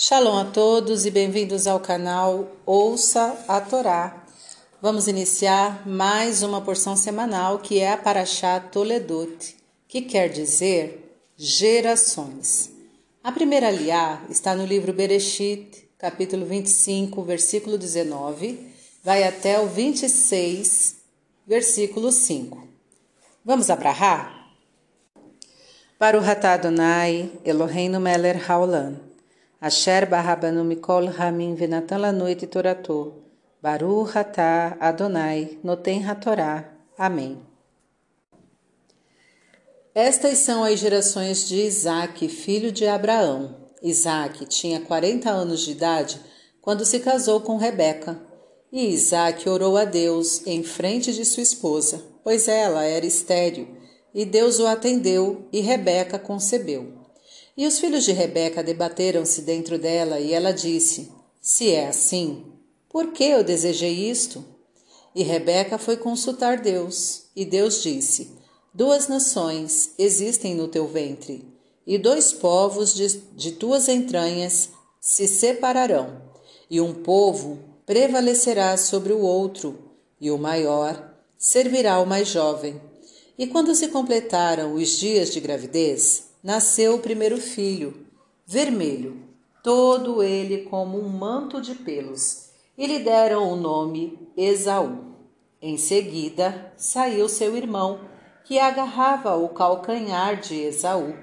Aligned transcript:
Shalom 0.00 0.38
a 0.38 0.44
todos 0.44 1.06
e 1.06 1.10
bem-vindos 1.10 1.66
ao 1.66 1.80
canal 1.80 2.46
Ouça 2.64 3.36
a 3.48 3.60
Torá. 3.60 4.24
Vamos 4.80 5.08
iniciar 5.08 5.88
mais 5.88 6.40
uma 6.44 6.60
porção 6.60 6.96
semanal 6.96 7.58
que 7.58 7.80
é 7.80 7.90
a 7.90 7.96
Parashá 7.96 8.60
Toledot, 8.60 9.56
que 9.88 10.02
quer 10.02 10.28
dizer 10.28 11.20
gerações. 11.36 12.70
A 13.24 13.32
primeira 13.32 13.66
aliá 13.66 14.22
está 14.30 14.54
no 14.54 14.64
livro 14.64 14.92
Bereshit, 14.92 15.90
capítulo 15.98 16.46
25, 16.46 17.20
versículo 17.24 17.76
19, 17.76 18.72
vai 19.02 19.24
até 19.24 19.58
o 19.58 19.66
26, 19.66 20.94
versículo 21.44 22.12
5. 22.12 22.68
Vamos 23.44 23.68
abrahar? 23.68 24.46
Para 25.98 26.16
o 26.16 26.22
Adonai, 26.24 27.32
Eloheinu 27.44 27.98
Meller 27.98 28.48
Haolam. 28.48 29.07
Asher 29.60 30.06
barrabanu 30.06 30.62
mikol 30.62 31.06
ramin 31.06 31.56
venatan 31.56 32.12
noite 32.12 32.46
toratô. 32.46 33.12
Baru 33.60 34.04
ratá 34.04 34.76
Adonai 34.78 35.58
noten 35.64 36.04
hatorá. 36.04 36.72
Amém. 36.96 37.42
Estas 39.92 40.38
são 40.38 40.62
as 40.62 40.78
gerações 40.78 41.48
de 41.48 41.56
Isaac, 41.56 42.28
filho 42.28 42.70
de 42.70 42.86
Abraão. 42.86 43.66
Isaac 43.82 44.46
tinha 44.46 44.80
40 44.80 45.28
anos 45.28 45.62
de 45.62 45.72
idade 45.72 46.20
quando 46.60 46.84
se 46.84 47.00
casou 47.00 47.40
com 47.40 47.56
Rebeca. 47.56 48.16
E 48.70 48.90
Isaac 48.90 49.48
orou 49.48 49.76
a 49.76 49.84
Deus 49.84 50.46
em 50.46 50.62
frente 50.62 51.12
de 51.12 51.24
sua 51.24 51.42
esposa, 51.42 52.04
pois 52.22 52.46
ela 52.46 52.84
era 52.84 53.04
estéril, 53.04 53.66
e 54.14 54.24
Deus 54.24 54.60
o 54.60 54.68
atendeu 54.68 55.48
e 55.52 55.60
Rebeca 55.60 56.16
concebeu. 56.16 56.97
E 57.58 57.66
os 57.66 57.80
filhos 57.80 58.04
de 58.04 58.12
Rebeca 58.12 58.62
debateram-se 58.62 59.42
dentro 59.42 59.80
dela, 59.80 60.20
e 60.20 60.32
ela 60.32 60.52
disse: 60.52 61.10
Se 61.40 61.72
é 61.72 61.88
assim, 61.88 62.44
por 62.88 63.08
que 63.08 63.24
eu 63.24 63.42
desejei 63.42 64.08
isto? 64.08 64.44
E 65.12 65.24
Rebeca 65.24 65.76
foi 65.76 65.96
consultar 65.96 66.60
Deus, 66.60 67.24
e 67.34 67.44
Deus 67.44 67.82
disse: 67.82 68.30
Duas 68.72 69.08
nações 69.08 69.90
existem 69.98 70.54
no 70.54 70.68
teu 70.68 70.86
ventre, 70.86 71.44
e 71.84 71.98
dois 71.98 72.32
povos 72.32 72.94
de, 72.94 73.08
de 73.34 73.50
tuas 73.50 73.88
entranhas 73.88 74.68
se 75.00 75.26
separarão, 75.26 76.22
e 76.70 76.80
um 76.80 76.94
povo 76.94 77.58
prevalecerá 77.84 78.76
sobre 78.76 79.12
o 79.12 79.20
outro, 79.20 79.76
e 80.20 80.30
o 80.30 80.38
maior 80.38 81.12
servirá 81.36 81.94
ao 81.94 82.06
mais 82.06 82.28
jovem. 82.28 82.80
E 83.36 83.48
quando 83.48 83.74
se 83.74 83.88
completaram 83.88 84.74
os 84.74 84.90
dias 84.90 85.32
de 85.32 85.40
gravidez, 85.40 86.27
nasceu 86.42 86.94
o 86.94 87.00
primeiro 87.00 87.38
filho, 87.38 88.06
vermelho, 88.46 89.16
todo 89.62 90.22
ele 90.22 90.62
como 90.64 90.98
um 90.98 91.08
manto 91.08 91.60
de 91.60 91.74
pelos, 91.74 92.50
e 92.76 92.86
lhe 92.86 93.00
deram 93.00 93.52
o 93.52 93.56
nome 93.56 94.18
Esaú. 94.36 95.14
Em 95.60 95.76
seguida 95.76 96.72
saiu 96.76 97.28
seu 97.28 97.56
irmão, 97.56 98.00
que 98.44 98.58
agarrava 98.58 99.36
o 99.36 99.48
calcanhar 99.48 100.40
de 100.40 100.54
Esaú, 100.54 101.14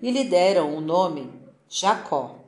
e 0.00 0.10
lhe 0.10 0.24
deram 0.24 0.74
o 0.74 0.80
nome 0.80 1.30
Jacó. 1.68 2.38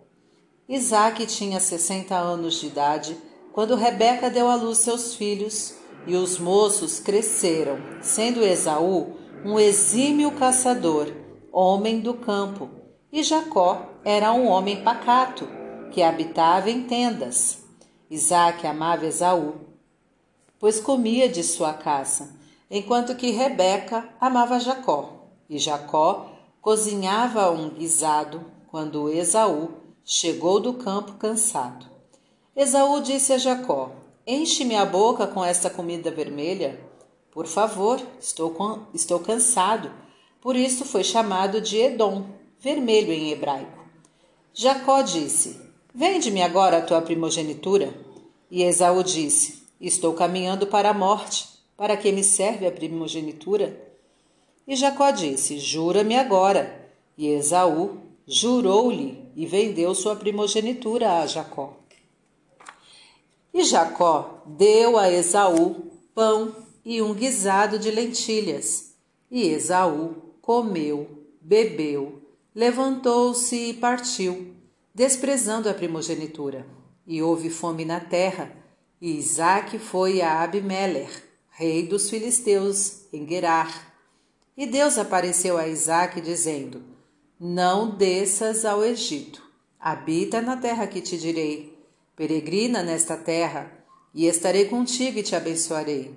Isaac 0.69 1.27
tinha 1.27 1.61
sessenta 1.61 2.17
anos 2.17 2.55
de 2.55 2.67
idade 2.67 3.17
quando 3.53 3.77
Rebeca 3.77 4.31
deu 4.31 4.49
à 4.49 4.57
luz 4.57 4.79
seus 4.79 5.15
filhos, 5.15 5.75
e 6.07 6.17
os 6.17 6.39
moços 6.39 6.99
cresceram, 6.99 7.79
sendo 8.03 8.43
Esaú 8.43 9.15
um 9.45 9.59
exímio 9.59 10.33
caçador 10.33 11.24
homem 11.55 12.01
do 12.01 12.15
campo, 12.15 12.69
e 13.13 13.23
Jacó 13.23 13.87
era 14.05 14.33
um 14.33 14.49
homem 14.49 14.83
pacato, 14.83 15.49
que 15.93 16.03
habitava 16.03 16.69
em 16.69 16.83
tendas. 16.83 17.63
Isaac 18.11 18.67
amava 18.67 19.07
Esaú, 19.07 19.55
pois 20.59 20.81
comia 20.81 21.29
de 21.29 21.45
sua 21.45 21.73
caça, 21.73 22.35
enquanto 22.69 23.15
que 23.15 23.31
Rebeca 23.31 24.09
amava 24.21 24.59
Jacó, 24.59 25.29
e 25.49 25.59
Jacó 25.59 26.27
cozinhava 26.61 27.51
um 27.53 27.71
guisado 27.71 28.45
quando 28.67 29.09
Esaú 29.09 29.71
chegou 30.05 30.59
do 30.59 30.75
campo 30.75 31.13
cansado. 31.13 31.87
Esaú 32.57 33.01
disse 33.01 33.33
a 33.33 33.39
Jacó: 33.39 33.93
Enche-me 34.27 34.75
a 34.75 34.85
boca 34.85 35.27
com 35.27 35.45
esta 35.45 35.71
comida 35.71 36.11
vermelha. 36.11 36.81
Por 37.31 37.47
favor, 37.47 38.01
estou, 38.19 38.55
estou 38.93 39.21
cansado 39.21 40.04
por 40.45 40.57
isso 40.57 40.85
foi 40.85 41.03
chamado 41.03 41.59
de 41.59 41.79
Edom, 41.79 42.27
vermelho 42.61 43.11
em 43.11 43.33
hebraico. 43.33 43.83
Jacó 44.53 45.01
disse: 45.01 45.59
Vende-me 45.95 46.43
agora 46.43 46.77
a 46.77 46.83
tua 46.83 47.01
primogenitura. 47.01 47.95
E 48.51 48.63
Esaú 48.63 49.03
disse: 49.03 49.63
Estou 49.81 50.13
caminhando 50.13 50.67
para 50.67 50.91
a 50.91 50.95
morte. 50.95 51.49
Para 51.79 51.97
que 51.97 52.13
me 52.13 52.23
serve 52.23 52.67
a 52.67 52.71
primogenitura? 52.71 53.75
E 54.69 54.77
Jacó 54.77 55.11
disse: 55.11 55.59
Jura-me 55.59 56.15
agora. 56.15 56.91
E 57.17 57.27
Esaú 57.27 58.01
jurou-lhe 58.27 59.27
e 59.35 59.47
vendeu 59.47 59.95
sua 59.95 60.15
primogenitura 60.15 61.21
a 61.23 61.27
Jacó. 61.27 61.73
E 63.53 63.65
Jacó 63.65 64.43
deu 64.45 64.99
a 64.99 65.11
Esaú 65.11 65.91
pão 66.15 66.55
e 66.85 67.01
um 67.01 67.15
guisado 67.15 67.79
de 67.79 67.91
lentilhas. 67.91 68.93
E 69.31 69.49
Esaú 69.49 70.34
comeu, 70.45 71.09
bebeu, 71.41 72.21
levantou-se 72.55 73.57
e 73.57 73.73
partiu, 73.73 74.55
desprezando 74.95 75.71
a 75.71 75.73
primogenitura. 75.73 76.67
E 77.07 77.23
houve 77.23 77.49
fome 77.49 77.83
na 77.83 77.99
terra, 77.99 78.55
e 79.01 79.17
Isaque 79.17 79.79
foi 79.79 80.21
a 80.21 80.43
Abimeler, 80.43 81.09
rei 81.49 81.87
dos 81.87 82.11
filisteus, 82.11 83.07
em 83.11 83.27
Gerar. 83.27 83.95
E 84.55 84.67
Deus 84.67 84.99
apareceu 84.99 85.57
a 85.57 85.67
Isaque, 85.67 86.21
dizendo: 86.21 86.83
Não 87.41 87.97
desças 87.97 88.67
ao 88.67 88.85
Egito, 88.85 89.43
habita 89.81 90.43
na 90.43 90.59
terra 90.59 90.87
que 90.87 91.01
te 91.01 91.17
direi, 91.17 91.75
peregrina 92.15 92.83
nesta 92.83 93.17
terra, 93.17 93.73
e 94.13 94.27
estarei 94.27 94.67
contigo 94.67 95.19
e 95.19 95.23
te 95.23 95.35
abençoarei. 95.35 96.15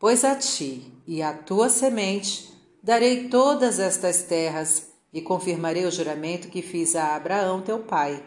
Pois 0.00 0.24
a 0.24 0.34
ti 0.34 0.92
e 1.06 1.22
à 1.22 1.32
tua 1.32 1.68
semente 1.68 2.57
Darei 2.82 3.28
todas 3.28 3.78
estas 3.78 4.22
terras 4.22 4.88
e 5.12 5.20
confirmarei 5.20 5.84
o 5.84 5.90
juramento 5.90 6.48
que 6.48 6.62
fiz 6.62 6.94
a 6.94 7.16
Abraão 7.16 7.60
teu 7.62 7.80
pai, 7.80 8.22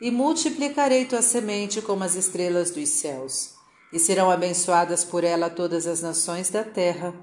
e 0.00 0.10
multiplicarei 0.10 1.04
tua 1.04 1.22
semente 1.22 1.80
como 1.80 2.02
as 2.02 2.16
estrelas 2.16 2.70
dos 2.72 2.88
céus, 2.88 3.54
e 3.92 3.98
serão 3.98 4.30
abençoadas 4.30 5.04
por 5.04 5.22
ela 5.22 5.48
todas 5.48 5.86
as 5.86 6.02
nações 6.02 6.50
da 6.50 6.64
terra, 6.64 7.14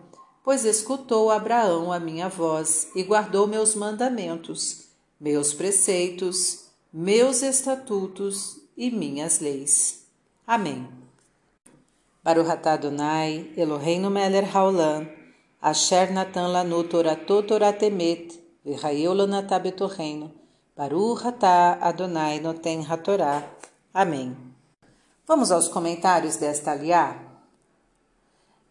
pois 0.43 0.63
escutou 0.63 1.29
Abraão 1.29 1.91
a 1.91 1.99
minha 1.99 2.29
voz 2.29 2.87
e 2.95 3.03
guardou 3.03 3.45
meus 3.45 3.75
mandamentos, 3.75 4.85
meus 5.19 5.53
preceitos, 5.53 6.69
meus 6.93 7.41
estatutos 7.41 8.61
e 8.77 8.89
minhas 8.89 9.39
leis. 9.41 10.05
Amém. 10.47 10.87
Baruch 12.23 12.49
Adonai, 12.49 13.51
Eloheinu 13.57 14.09
melech 14.09 14.49
haolam, 14.55 15.18
Asher 15.61 16.09
Natan 16.13 16.47
Lanu 16.53 16.85
Toratot 16.85 17.45
Toratemet, 17.45 18.41
Virraeu 18.63 19.13
Lanatá 19.13 19.59
Betorreino, 19.59 20.31
Baruch 20.73 21.27
Atá 21.27 21.77
Adonai 21.81 22.39
Noten 22.39 22.85
Hatorá. 22.89 23.43
Amém. 23.93 24.37
Vamos 25.27 25.51
aos 25.51 25.67
comentários 25.67 26.37
desta 26.37 26.71
aliá? 26.71 27.19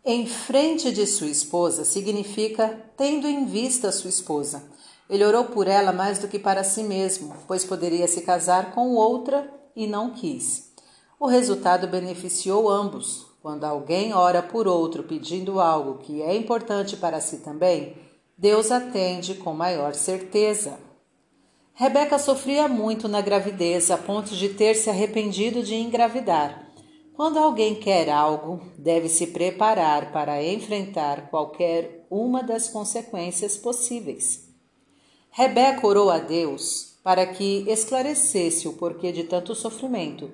Em 0.03 0.27
frente 0.27 0.91
de 0.91 1.07
sua 1.07 1.27
esposa 1.27 1.85
significa 1.85 2.83
tendo 2.97 3.27
em 3.27 3.45
vista 3.45 3.93
sua 3.93 4.09
esposa. 4.09 4.63
Ele 5.11 5.27
orou 5.27 5.45
por 5.45 5.69
ela 5.69 5.93
mais 5.93 6.19
do 6.19 6.27
que 6.27 6.39
para 6.39 6.65
si 6.65 6.83
mesmo, 6.83 7.37
pois 7.47 7.67
poderia 7.67 8.09
se 8.09 8.23
casar 8.23 8.73
com 8.73 8.95
outra 8.95 9.47
e 9.77 9.87
não 9.87 10.13
quis. 10.13 10.73
O 11.21 11.27
resultado 11.27 11.87
beneficiou 11.87 12.67
ambos, 12.67 13.28
quando 13.43 13.65
alguém 13.65 14.13
ora 14.13 14.43
por 14.43 14.67
outro 14.67 15.05
pedindo 15.05 15.61
algo 15.61 15.99
que 15.99 16.23
é 16.23 16.37
importante 16.37 16.97
para 16.97 17.21
si 17.21 17.39
também, 17.39 17.95
Deus 18.37 18.71
atende 18.71 19.35
com 19.35 19.53
maior 19.53 19.95
certeza. 19.95 20.79
Rebeca 21.75 22.19
sofria 22.19 22.67
muito 22.67 23.07
na 23.09 23.21
gravidez, 23.21 23.91
a 23.91 23.97
ponto 23.97 24.35
de 24.35 24.49
ter 24.49 24.75
se 24.75 24.91
arrependido 24.91 25.63
de 25.63 25.77
engravidar. 25.77 26.69
Quando 27.15 27.39
alguém 27.39 27.77
quer 27.77 28.11
algo, 28.11 28.61
deve 28.77 29.09
se 29.09 29.29
preparar 29.29 30.13
para 30.13 30.43
enfrentar 30.43 31.31
qualquer 31.31 32.07
uma 32.11 32.43
das 32.43 32.69
consequências 32.69 33.57
possíveis. 33.57 34.49
Rebeca 35.31 35.87
orou 35.87 36.11
a 36.11 36.19
Deus 36.19 36.99
para 37.03 37.25
que 37.27 37.65
esclarecesse 37.69 38.67
o 38.67 38.73
porquê 38.73 39.13
de 39.13 39.25
tanto 39.25 39.55
sofrimento, 39.55 40.31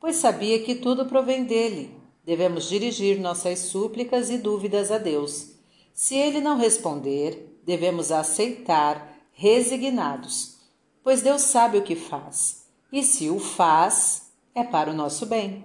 pois 0.00 0.16
sabia 0.16 0.60
que 0.60 0.74
tudo 0.74 1.06
provém 1.06 1.44
dele 1.44 1.97
devemos 2.28 2.68
dirigir 2.68 3.18
nossas 3.18 3.58
súplicas 3.58 4.28
e 4.28 4.36
dúvidas 4.36 4.90
a 4.90 4.98
Deus. 4.98 5.52
Se 5.94 6.14
ele 6.14 6.42
não 6.42 6.58
responder, 6.58 7.58
devemos 7.64 8.12
aceitar 8.12 9.16
resignados, 9.32 10.58
pois 11.02 11.22
Deus 11.22 11.40
sabe 11.40 11.78
o 11.78 11.82
que 11.82 11.96
faz. 11.96 12.66
e 12.92 13.02
se 13.02 13.30
o 13.30 13.38
faz, 13.38 14.30
é 14.54 14.62
para 14.62 14.90
o 14.90 14.94
nosso 14.94 15.24
bem. 15.24 15.64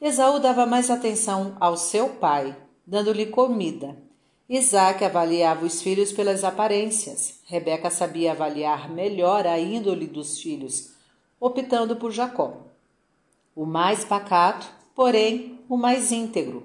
Esaú 0.00 0.40
dava 0.40 0.64
mais 0.64 0.88
atenção 0.88 1.54
ao 1.60 1.76
seu 1.76 2.08
pai, 2.08 2.56
dando-lhe 2.86 3.26
comida. 3.26 3.98
Isaac 4.48 5.04
avaliava 5.04 5.66
os 5.66 5.82
filhos 5.82 6.10
pelas 6.10 6.42
aparências. 6.42 7.40
Rebeca 7.44 7.90
sabia 7.90 8.32
avaliar 8.32 8.88
melhor 8.88 9.46
a 9.46 9.58
índole 9.58 10.06
dos 10.06 10.40
filhos, 10.40 10.94
optando 11.38 11.96
por 11.96 12.12
Jacó. 12.12 12.66
O 13.54 13.66
mais 13.66 14.06
pacato, 14.06 14.79
porém 15.00 15.58
o 15.66 15.78
mais 15.78 16.12
íntegro. 16.12 16.62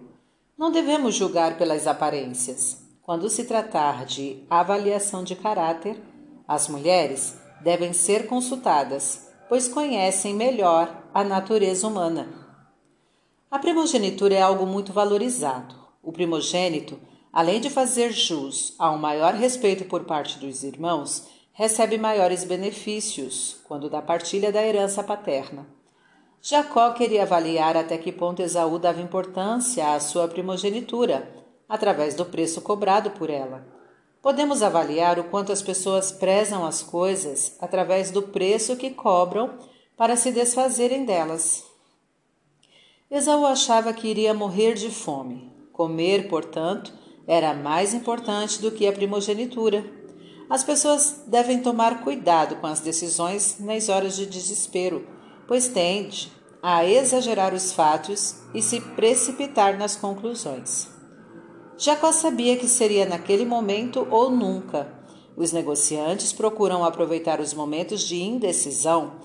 Não 0.58 0.70
devemos 0.70 1.16
julgar 1.16 1.58
pelas 1.58 1.88
aparências. 1.88 2.86
Quando 3.02 3.30
se 3.30 3.46
tratar 3.46 4.06
de 4.06 4.44
avaliação 4.50 5.24
de 5.24 5.38
caráter, 5.38 5.98
as 6.46 6.68
mulheres 6.68 7.38
devem 7.62 7.94
ser 7.94 8.28
consultadas, 8.28 9.30
pois 9.48 9.70
conhecem 9.70 10.34
melhor 10.34 11.02
a 11.14 11.24
natureza 11.24 11.88
humana. 11.88 12.28
A 13.50 13.58
primogenitura 13.58 14.36
é 14.36 14.42
algo 14.42 14.66
muito 14.66 14.92
valorizado. 14.92 15.74
O 16.04 16.12
primogênito, 16.12 17.00
além 17.32 17.62
de 17.62 17.70
fazer 17.70 18.12
jus 18.12 18.76
a 18.78 18.92
um 18.92 18.98
maior 18.98 19.34
respeito 19.34 19.86
por 19.86 20.04
parte 20.04 20.40
dos 20.40 20.62
irmãos, 20.62 21.26
recebe 21.54 21.98
maiores 21.98 22.44
benefícios 22.44 23.62
quando 23.66 23.90
da 23.90 24.02
partilha 24.02 24.52
da 24.52 24.62
herança 24.62 25.02
paterna. 25.02 25.75
Jacó 26.48 26.92
queria 26.92 27.24
avaliar 27.24 27.76
até 27.76 27.98
que 27.98 28.12
ponto 28.12 28.40
Esaú 28.40 28.78
dava 28.78 29.02
importância 29.02 29.96
à 29.96 30.00
sua 30.00 30.28
primogenitura 30.28 31.28
através 31.68 32.14
do 32.14 32.24
preço 32.24 32.62
cobrado 32.62 33.10
por 33.10 33.32
ela. 33.32 33.66
Podemos 34.22 34.62
avaliar 34.62 35.18
o 35.18 35.24
quanto 35.24 35.52
as 35.52 35.64
pessoas 35.64 36.12
prezam 36.12 36.64
as 36.64 36.84
coisas 36.84 37.58
através 37.60 38.12
do 38.12 38.22
preço 38.22 38.76
que 38.76 38.92
cobram 38.92 39.58
para 39.98 40.16
se 40.16 40.32
desfazerem 40.32 41.04
delas. 41.04 41.64
Esaú 43.10 43.44
achava 43.48 43.92
que 43.92 44.08
iria 44.08 44.32
morrer 44.32 44.76
de 44.76 44.92
fome. 44.92 45.52
Comer, 45.74 46.28
portanto, 46.30 46.94
era 47.26 47.56
mais 47.56 47.92
importante 47.92 48.62
do 48.62 48.70
que 48.70 48.86
a 48.86 48.94
primogenitura. 48.94 49.84
As 50.48 50.64
pessoas 50.64 51.24
devem 51.26 51.64
tomar 51.64 52.04
cuidado 52.04 52.58
com 52.58 52.68
as 52.68 52.82
decisões 52.82 53.58
nas 53.60 53.90
horas 53.90 54.16
de 54.16 54.28
desespero, 54.28 55.15
pois 55.48 55.68
tende 55.68 56.32
a 56.62 56.86
exagerar 56.86 57.54
os 57.54 57.72
fatos 57.72 58.38
e 58.54 58.62
se 58.62 58.82
precipitar 58.82 59.78
nas 59.78 59.96
conclusões. 59.96 60.90
Jacó 61.78 62.12
sabia 62.12 62.58
que 62.58 62.68
seria 62.68 63.06
naquele 63.06 63.46
momento 63.46 64.08
ou 64.10 64.32
nunca. 64.32 64.92
Os 65.36 65.52
negociantes 65.52 66.32
procuram 66.32 66.84
aproveitar 66.86 67.40
os 67.42 67.54
momentos 67.54 68.02
de 68.02 68.22
indecisão 68.22 69.20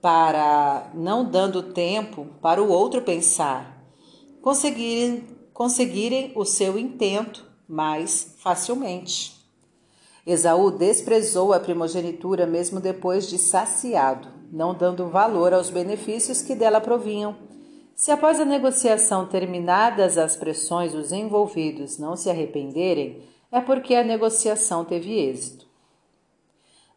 para, 0.00 0.90
não 0.94 1.28
dando 1.28 1.62
tempo 1.62 2.26
para 2.40 2.62
o 2.62 2.68
outro 2.68 3.02
pensar, 3.02 3.84
conseguirem, 4.40 5.26
conseguirem 5.52 6.32
o 6.36 6.44
seu 6.44 6.78
intento 6.78 7.44
mais 7.68 8.36
facilmente. 8.38 9.34
Esaú 10.24 10.70
desprezou 10.70 11.52
a 11.52 11.60
primogenitura 11.60 12.46
mesmo 12.46 12.80
depois 12.80 13.28
de 13.28 13.38
saciado, 13.38 14.28
não 14.52 14.74
dando 14.74 15.08
valor 15.08 15.52
aos 15.52 15.70
benefícios 15.70 16.42
que 16.42 16.54
dela 16.54 16.80
provinham 16.80 17.36
se 17.96 18.10
após 18.10 18.38
a 18.38 18.44
negociação 18.44 19.26
terminadas 19.26 20.18
as 20.18 20.36
pressões 20.36 20.94
os 20.94 21.12
envolvidos 21.12 21.96
não 21.96 22.14
se 22.14 22.28
arrependerem, 22.28 23.22
é 23.50 23.58
porque 23.58 23.94
a 23.94 24.04
negociação 24.04 24.84
teve 24.84 25.18
êxito. 25.18 25.66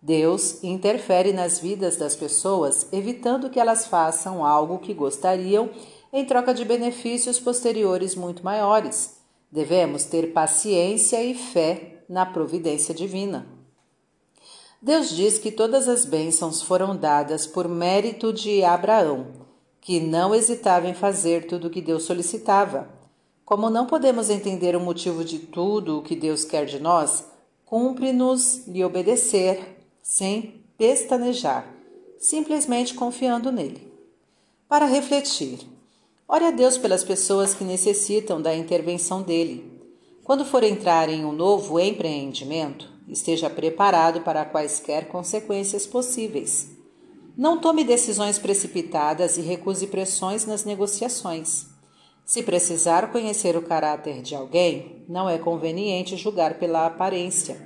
Deus 0.01 0.62
interfere 0.62 1.31
nas 1.31 1.57
vidas 1.57 1.96
das 1.96 2.18
pessoas, 2.18 2.86
evitando 2.92 3.50
que 3.50 3.62
elas 3.62 3.88
façam 3.88 4.46
algo 4.46 4.78
que 4.80 4.94
gostariam 4.94 5.69
em 6.12 6.25
troca 6.25 6.54
de 6.54 6.66
benefícios 6.66 7.40
posteriores 7.40 8.13
muito 8.13 8.44
maiores. 8.44 9.22
Devemos 9.50 10.04
ter 10.04 10.34
paciência 10.34 11.24
e 11.24 11.34
fé 11.34 12.04
na 12.10 12.25
providência 12.25 12.94
divina. 12.94 13.58
Deus 14.81 15.09
diz 15.09 15.37
que 15.37 15.51
todas 15.51 15.87
as 15.87 16.05
bênçãos 16.05 16.61
foram 16.61 16.95
dadas 16.95 17.45
por 17.45 17.67
mérito 17.67 18.31
de 18.31 18.63
Abraão 18.63 19.39
que 19.81 19.99
não 19.99 20.35
hesitava 20.35 20.87
em 20.87 20.93
fazer 20.93 21.47
tudo 21.47 21.67
o 21.67 21.69
que 21.69 21.81
Deus 21.81 22.03
solicitava. 22.03 22.87
Como 23.43 23.69
não 23.69 23.87
podemos 23.87 24.29
entender 24.29 24.75
o 24.75 24.79
motivo 24.79 25.23
de 25.23 25.39
tudo 25.39 25.97
o 25.97 26.01
que 26.03 26.15
Deus 26.15 26.43
quer 26.43 26.65
de 26.65 26.79
nós, 26.79 27.25
cumpre-nos 27.65 28.67
lhe 28.67 28.83
obedecer, 28.83 29.77
sem 30.01 30.63
pestanejar, 30.77 31.67
simplesmente 32.19 32.93
confiando 32.93 33.51
nele. 33.51 33.91
Para 34.67 34.85
refletir, 34.85 35.59
ore 36.27 36.45
a 36.45 36.51
Deus 36.51 36.77
pelas 36.77 37.03
pessoas 37.03 37.53
que 37.53 37.63
necessitam 37.63 38.41
da 38.41 38.55
intervenção 38.55 39.21
dele. 39.21 39.81
Quando 40.23 40.45
for 40.45 40.63
entrar 40.63 41.09
em 41.09 41.25
um 41.25 41.31
novo 41.31 41.79
empreendimento, 41.79 42.87
esteja 43.09 43.50
preparado 43.50 44.21
para 44.21 44.45
quaisquer 44.45 45.07
consequências 45.07 45.88
possíveis. 45.88 46.69
Não 47.35 47.57
tome 47.57 47.83
decisões 47.83 48.38
precipitadas 48.38 49.38
e 49.38 49.41
recuse 49.41 49.88
pressões 49.88 50.45
nas 50.45 50.65
negociações. 50.65 51.67
Se 52.25 52.44
precisar 52.44 53.11
conhecer 53.11 53.57
o 53.57 53.61
caráter 53.61 54.21
de 54.21 54.35
alguém, 54.35 55.03
não 55.09 55.29
é 55.29 55.38
conveniente 55.38 56.15
julgar 56.15 56.59
pela 56.59 56.85
aparência. 56.85 57.59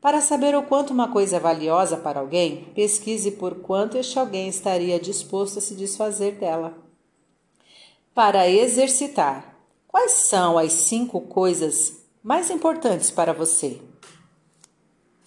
Para 0.00 0.20
saber 0.20 0.54
o 0.54 0.62
quanto 0.62 0.92
uma 0.92 1.08
coisa 1.08 1.36
é 1.36 1.40
valiosa 1.40 1.96
para 1.96 2.20
alguém, 2.20 2.70
pesquise 2.74 3.32
por 3.32 3.56
quanto 3.56 3.98
este 3.98 4.18
alguém 4.18 4.48
estaria 4.48 5.00
disposto 5.00 5.58
a 5.58 5.60
se 5.60 5.74
desfazer 5.74 6.36
dela. 6.36 6.78
Para 8.14 8.48
exercitar, 8.48 9.56
quais 9.88 10.12
são 10.12 10.56
as 10.56 10.72
cinco 10.72 11.20
coisas 11.22 12.04
mais 12.22 12.50
importantes 12.50 13.10
para 13.10 13.32
você? 13.32 13.80